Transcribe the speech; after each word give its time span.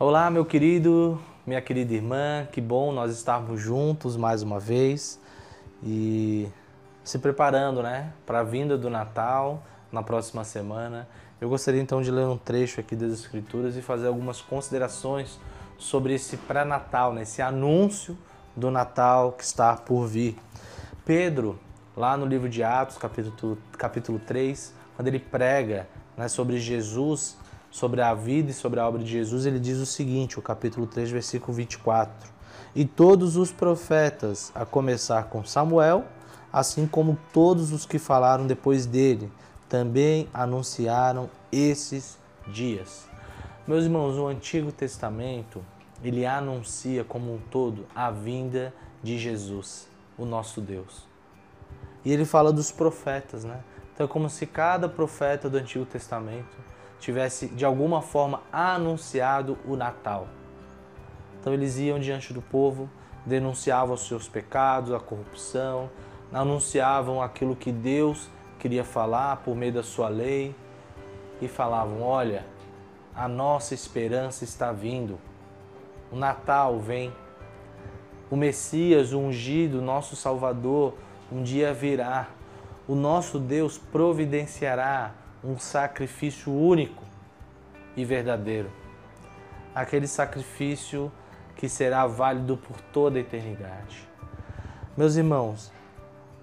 Olá, 0.00 0.30
meu 0.30 0.44
querido, 0.44 1.20
minha 1.44 1.60
querida 1.60 1.92
irmã, 1.92 2.46
que 2.52 2.60
bom 2.60 2.92
nós 2.92 3.10
estarmos 3.10 3.60
juntos 3.60 4.16
mais 4.16 4.44
uma 4.44 4.60
vez 4.60 5.20
e 5.82 6.48
se 7.02 7.18
preparando, 7.18 7.82
né, 7.82 8.12
para 8.24 8.38
a 8.38 8.42
vinda 8.44 8.78
do 8.78 8.88
Natal 8.88 9.60
na 9.90 10.00
próxima 10.00 10.44
semana. 10.44 11.08
Eu 11.40 11.48
gostaria 11.48 11.82
então 11.82 12.00
de 12.00 12.12
ler 12.12 12.28
um 12.28 12.38
trecho 12.38 12.78
aqui 12.78 12.94
das 12.94 13.10
Escrituras 13.10 13.76
e 13.76 13.82
fazer 13.82 14.06
algumas 14.06 14.40
considerações 14.40 15.36
sobre 15.76 16.14
esse 16.14 16.36
pré-natal, 16.36 17.12
né, 17.12 17.22
esse 17.22 17.42
anúncio 17.42 18.16
do 18.54 18.70
Natal 18.70 19.32
que 19.32 19.42
está 19.42 19.74
por 19.74 20.06
vir. 20.06 20.38
Pedro, 21.04 21.58
lá 21.96 22.16
no 22.16 22.24
livro 22.24 22.48
de 22.48 22.62
Atos, 22.62 22.96
capítulo, 22.96 23.58
capítulo 23.76 24.20
3, 24.20 24.72
quando 24.94 25.08
ele 25.08 25.18
prega 25.18 25.88
né, 26.16 26.28
sobre 26.28 26.60
Jesus, 26.60 27.36
sobre 27.70 28.00
a 28.00 28.14
vida 28.14 28.50
e 28.50 28.54
sobre 28.54 28.80
a 28.80 28.88
obra 28.88 29.02
de 29.02 29.10
Jesus, 29.10 29.46
ele 29.46 29.60
diz 29.60 29.78
o 29.78 29.86
seguinte, 29.86 30.38
o 30.38 30.42
capítulo 30.42 30.86
3, 30.86 31.10
versículo 31.10 31.52
24: 31.52 32.30
E 32.74 32.84
todos 32.84 33.36
os 33.36 33.52
profetas, 33.52 34.50
a 34.54 34.64
começar 34.64 35.24
com 35.24 35.44
Samuel, 35.44 36.04
assim 36.52 36.86
como 36.86 37.18
todos 37.32 37.72
os 37.72 37.84
que 37.84 37.98
falaram 37.98 38.46
depois 38.46 38.86
dele, 38.86 39.30
também 39.68 40.28
anunciaram 40.32 41.28
esses 41.52 42.18
dias. 42.46 43.06
Meus 43.66 43.84
irmãos, 43.84 44.16
o 44.16 44.26
Antigo 44.26 44.72
Testamento, 44.72 45.62
ele 46.02 46.24
anuncia 46.24 47.04
como 47.04 47.34
um 47.34 47.38
todo 47.50 47.86
a 47.94 48.10
vinda 48.10 48.72
de 49.02 49.18
Jesus, 49.18 49.86
o 50.16 50.24
nosso 50.24 50.60
Deus. 50.60 51.06
E 52.04 52.12
ele 52.12 52.24
fala 52.24 52.52
dos 52.52 52.72
profetas, 52.72 53.44
né? 53.44 53.60
Então 53.92 54.06
é 54.06 54.08
como 54.08 54.30
se 54.30 54.46
cada 54.46 54.88
profeta 54.88 55.50
do 55.50 55.58
Antigo 55.58 55.84
Testamento 55.84 56.56
tivesse 56.98 57.48
de 57.48 57.64
alguma 57.64 58.02
forma 58.02 58.42
anunciado 58.52 59.56
o 59.66 59.76
Natal. 59.76 60.28
Então 61.40 61.52
eles 61.52 61.78
iam 61.78 61.98
diante 61.98 62.32
do 62.32 62.42
povo, 62.42 62.90
denunciavam 63.24 63.94
os 63.94 64.06
seus 64.06 64.28
pecados, 64.28 64.92
a 64.92 64.98
corrupção, 64.98 65.88
anunciavam 66.32 67.22
aquilo 67.22 67.56
que 67.56 67.72
Deus 67.72 68.28
queria 68.58 68.84
falar 68.84 69.36
por 69.38 69.54
meio 69.54 69.72
da 69.72 69.82
sua 69.82 70.08
lei 70.08 70.54
e 71.40 71.48
falavam: 71.48 72.02
Olha, 72.02 72.44
a 73.14 73.28
nossa 73.28 73.74
esperança 73.74 74.44
está 74.44 74.72
vindo, 74.72 75.18
o 76.10 76.16
Natal 76.16 76.78
vem, 76.78 77.12
o 78.30 78.36
Messias, 78.36 79.12
o 79.12 79.18
ungido, 79.18 79.80
nosso 79.80 80.16
Salvador, 80.16 80.94
um 81.30 81.42
dia 81.42 81.72
virá, 81.72 82.28
o 82.86 82.94
nosso 82.94 83.38
Deus 83.38 83.78
providenciará 83.78 85.12
um 85.42 85.58
sacrifício 85.58 86.52
único 86.52 87.02
e 87.96 88.04
verdadeiro. 88.04 88.70
Aquele 89.74 90.06
sacrifício 90.06 91.12
que 91.56 91.68
será 91.68 92.06
válido 92.06 92.56
por 92.56 92.80
toda 92.80 93.18
a 93.18 93.20
eternidade. 93.20 94.06
Meus 94.96 95.16
irmãos, 95.16 95.70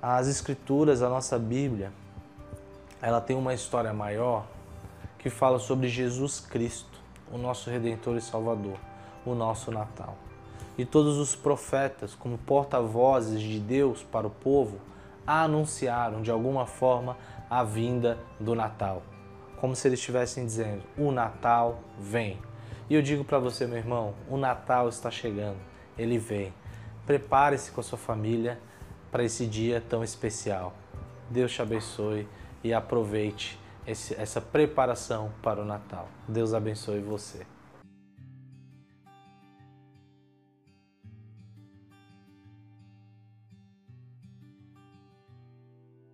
as 0.00 0.28
Escrituras, 0.28 1.02
a 1.02 1.08
nossa 1.08 1.38
Bíblia, 1.38 1.92
ela 3.00 3.20
tem 3.20 3.36
uma 3.36 3.54
história 3.54 3.92
maior 3.92 4.46
que 5.18 5.30
fala 5.30 5.58
sobre 5.58 5.88
Jesus 5.88 6.40
Cristo, 6.40 7.00
o 7.32 7.38
nosso 7.38 7.70
Redentor 7.70 8.16
e 8.16 8.20
Salvador, 8.20 8.78
o 9.24 9.34
nosso 9.34 9.70
Natal. 9.70 10.16
E 10.76 10.84
todos 10.84 11.18
os 11.18 11.34
profetas, 11.34 12.14
como 12.14 12.36
porta-vozes 12.36 13.40
de 13.40 13.58
Deus 13.58 14.02
para 14.02 14.26
o 14.26 14.30
povo, 14.30 14.78
anunciaram 15.26 16.20
de 16.20 16.30
alguma 16.30 16.66
forma 16.66 17.16
a 17.54 17.62
vinda 17.62 18.18
do 18.40 18.52
Natal. 18.52 19.00
Como 19.60 19.76
se 19.76 19.86
eles 19.86 20.00
estivessem 20.00 20.44
dizendo: 20.44 20.82
o 20.98 21.12
Natal 21.12 21.78
vem. 21.96 22.42
E 22.90 22.94
eu 22.96 23.00
digo 23.00 23.22
para 23.22 23.38
você, 23.38 23.64
meu 23.64 23.78
irmão: 23.78 24.12
o 24.28 24.36
Natal 24.36 24.88
está 24.88 25.08
chegando, 25.08 25.58
ele 25.96 26.18
vem. 26.18 26.52
Prepare-se 27.06 27.70
com 27.70 27.80
a 27.80 27.84
sua 27.84 27.96
família 27.96 28.58
para 29.12 29.22
esse 29.22 29.46
dia 29.46 29.80
tão 29.88 30.02
especial. 30.02 30.74
Deus 31.30 31.52
te 31.52 31.62
abençoe 31.62 32.26
e 32.64 32.74
aproveite 32.74 33.56
esse, 33.86 34.20
essa 34.20 34.40
preparação 34.40 35.30
para 35.40 35.62
o 35.62 35.64
Natal. 35.64 36.08
Deus 36.26 36.54
abençoe 36.54 36.98
você. 36.98 37.46